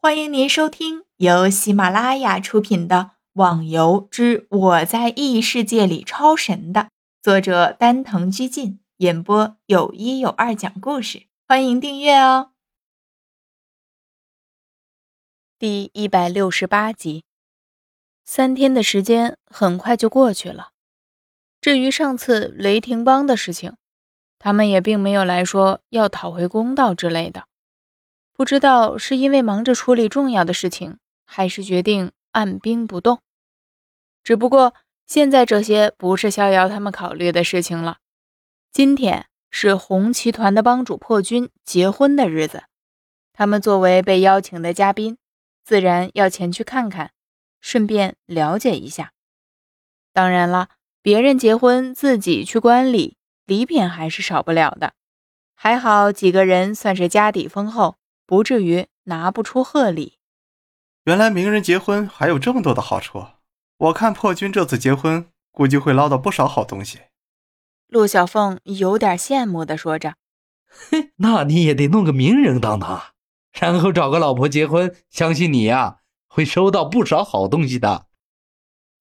[0.00, 2.96] 欢迎您收听由喜马拉雅出品的
[3.32, 6.90] 《网游之我在异世界里超神》的
[7.20, 11.26] 作者丹藤居进演播，有一有二讲故事。
[11.48, 12.52] 欢迎订阅哦。
[15.58, 17.24] 第一百六十八集，
[18.24, 20.68] 三天的时间很快就过去了。
[21.60, 23.74] 至于上次雷霆帮的事情，
[24.38, 27.47] 他们也并没有来说要讨回公道之类的。
[28.38, 33.20] 不知道是因为忙着处理重要的事情，还是决定按兵不动。
[34.22, 34.74] 只不过
[35.08, 37.98] 现在这些不是逍遥他们考虑的事情了。
[38.70, 42.62] 今天是红旗团的帮主破军结婚的日子，
[43.32, 45.18] 他们作为被邀请的嘉宾，
[45.64, 47.10] 自然要前去看看，
[47.60, 49.14] 顺便了解一下。
[50.12, 50.68] 当然了，
[51.02, 54.92] 别人结婚自己去观礼，礼品还是少不了的。
[55.56, 57.96] 还好几个人算是家底丰厚。
[58.28, 60.18] 不至于拿不出贺礼。
[61.04, 63.26] 原来名人结婚还有这么多的好处，
[63.78, 67.00] 我看破军这次结婚估计会捞到不少好东西。
[67.86, 70.16] 陆小凤有点羡慕的说着
[70.90, 73.14] ：“哼，那你也得弄个名人当当，
[73.52, 78.08] 然后找个老婆结婚，相信你呀会收到不少好东西的。”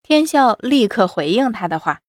[0.02, 2.00] 天笑立刻回应他的话：“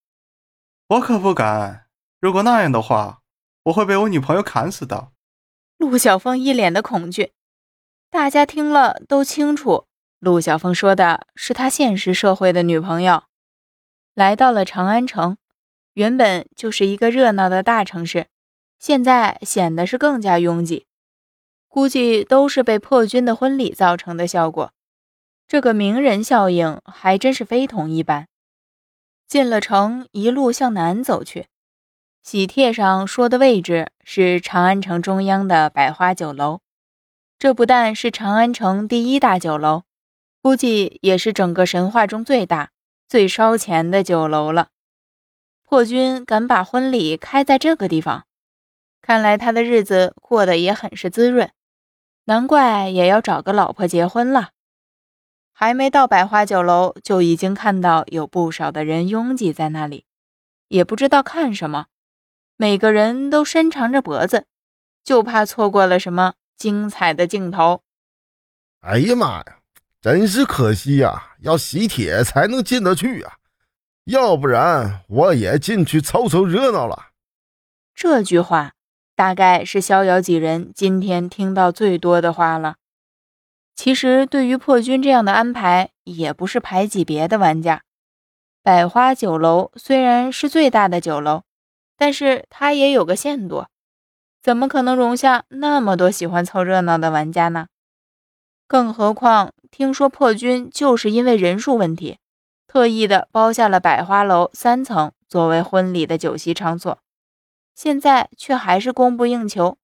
[0.86, 1.88] 我可不敢，
[2.20, 3.22] 如果那样的话，
[3.64, 5.10] 我会被我女朋友砍死的。”
[5.78, 7.30] 陆小凤一脸的恐惧，
[8.10, 9.86] 大家听了都清楚，
[10.18, 13.22] 陆小凤说的是他现实社会的女朋友。
[14.12, 15.38] 来到了长安城，
[15.92, 18.26] 原本就是一个热闹的大城市，
[18.80, 20.86] 现在显得是更加拥挤，
[21.68, 24.72] 估计都是被破军的婚礼造成的效果。
[25.46, 28.26] 这个名人效应还真是非同一般。
[29.28, 31.46] 进了城，一路向南走去。
[32.22, 36.60] 喜帖上说的位置是长安城中央的百花酒楼，
[37.38, 39.84] 这不但是长安城第一大酒楼，
[40.42, 42.70] 估计也是整个神话中最大、
[43.08, 44.68] 最烧钱的酒楼了。
[45.64, 48.26] 破军敢把婚礼开在这个地方，
[49.00, 51.50] 看来他的日子过得也很是滋润，
[52.24, 54.50] 难怪也要找个老婆结婚了。
[55.52, 60.04] 还没到百花酒楼，就已经看到有不少的人拥挤在那里，
[60.68, 61.86] 也不知道看什么。
[62.60, 64.46] 每个人都伸长着脖子，
[65.04, 67.82] 就怕错过了什么精彩的镜头。
[68.80, 69.58] 哎呀妈呀，
[70.00, 71.36] 真是可惜呀！
[71.42, 73.34] 要喜帖才能进得去啊，
[74.06, 77.10] 要不然我也进去凑凑热闹了。
[77.94, 78.72] 这句话
[79.14, 82.74] 大概是逍遥几人今天听到最多的话了。
[83.76, 87.82] 其实，对于破军这样的安排，也不是排挤别的玩家。
[88.64, 91.44] 百花酒楼虽然是最大的酒楼。
[91.98, 93.66] 但是它也有个限度，
[94.40, 97.66] 怎么可能容下那么多喜欢凑热闹的玩家呢？
[98.68, 102.18] 更何况，听说破军就是因为人数问题，
[102.68, 106.98] 特意的包下了百花楼三层作为婚礼的酒席场所，
[107.74, 109.76] 现在却还是供不应求，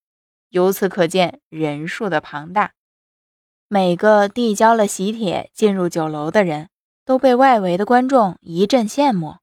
[0.51, 2.73] 由此可见人数的庞大。
[3.67, 6.69] 每个递交了喜帖进入酒楼的人，
[7.05, 9.39] 都被外围的观众一阵羡慕。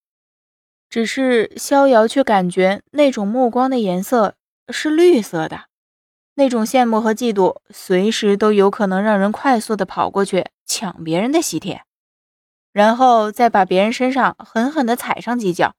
[0.92, 4.36] 只是逍遥却感觉那种目光的颜色
[4.68, 5.68] 是绿色的，
[6.36, 11.84] 那种羡慕和嫉妒随时都有可能让人快速的跑过去抢别人的喜帖，
[12.74, 15.74] 然后再把别人身上狠狠的踩上几脚，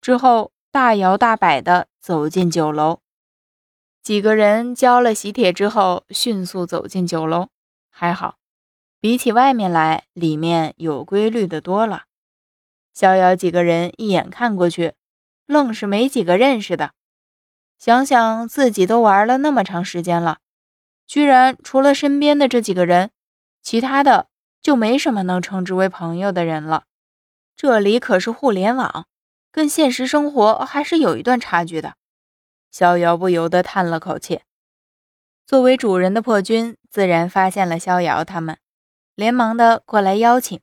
[0.00, 3.00] 之后大摇大摆的走进酒楼。
[4.00, 7.48] 几个人交了喜帖之后，迅速走进酒楼，
[7.90, 8.36] 还好，
[9.00, 12.04] 比起外面来，里面有规律的多了。
[12.96, 14.94] 逍遥几个人一眼看过去，
[15.44, 16.92] 愣是没几个认识的。
[17.76, 20.38] 想想自己都玩了那么长时间了，
[21.06, 23.10] 居然除了身边的这几个人，
[23.60, 24.28] 其他的
[24.62, 26.84] 就没什么能称之为朋友的人了。
[27.54, 29.06] 这里可是互联网，
[29.52, 31.96] 跟现实生活还是有一段差距的。
[32.70, 34.40] 逍遥不由得叹了口气。
[35.46, 38.56] 作为主人的破军自然发现了逍遥他们，
[39.14, 40.58] 连忙的过来邀请。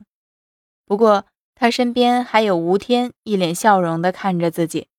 [0.87, 1.27] 不过。
[1.63, 4.89] 他身边还有吴天，一脸笑容地看着自己，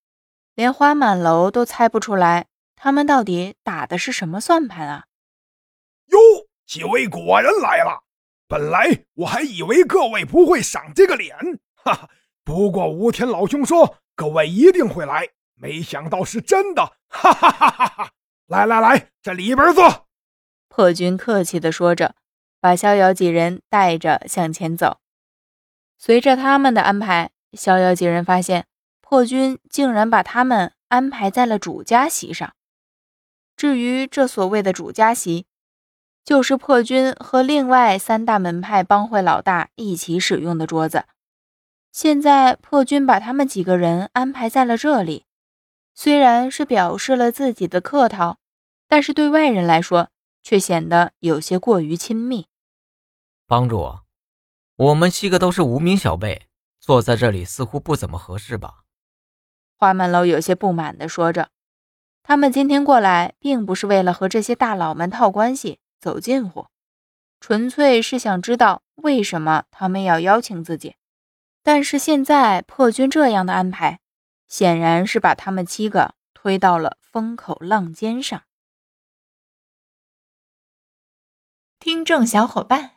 [0.55, 5.05] 连花满楼都猜不出来他们到底打的是什么算盘啊！
[6.07, 6.19] 哟，
[6.65, 8.05] 几位果然来了！
[8.49, 11.37] 本来我还以为各位不会赏这个脸，
[11.75, 12.09] 哈哈。
[12.43, 18.11] 不过吴天老兄说各位一定会来，没想到是真的，哈哈哈哈哈！
[18.47, 20.07] 来来来，这里边坐。
[20.71, 22.15] 破军客气地说着，
[22.59, 25.01] 把逍遥几人带着向前走。
[25.99, 28.67] 随着他们的安排，逍遥几人发现
[29.01, 32.55] 破军竟然把他们安排在了主家席上。
[33.57, 35.47] 至于这所谓的主家席，
[36.25, 41.05] 就是破军和另外三大门派帮会老大一起使用的桌子。
[41.93, 45.27] 现在破军把他们几个人安排在了这里，
[45.95, 48.39] 虽然是表示了自己的客套，
[48.89, 50.11] 但是对外人来说
[50.43, 52.49] 却显得有些过于亲密。
[53.47, 54.01] 帮主，
[54.77, 56.49] 我们七个都是无名小辈，
[56.81, 58.85] 坐在这里似乎不怎么合适吧？
[59.77, 61.51] 花满楼有些不满地说着
[62.25, 66.67] ：“他们今天过来，并不是为了和这些大佬们套关系、走近乎，
[67.39, 70.97] 纯粹是想知道为什么他们要邀请自己。”
[71.63, 74.01] 但是现在破军这样的安排，
[74.49, 78.43] 显然是把他们七个推到了风口浪尖上。
[81.79, 82.97] 听众小伙伴，